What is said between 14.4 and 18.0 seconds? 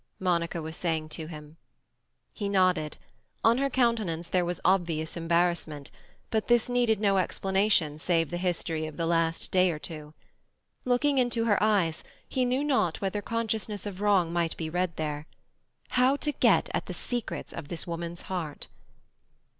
be read there. How to get at the secrets of this